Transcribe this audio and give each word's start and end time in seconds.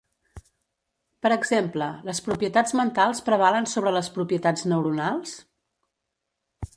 Per 1.25 1.31
exemple, 1.35 1.89
les 2.07 2.21
propietats 2.29 2.75
mentals 2.81 3.23
prevalen 3.29 3.69
sobre 3.75 3.93
les 3.99 4.09
propietats 4.19 4.65
neuronals? 4.73 5.35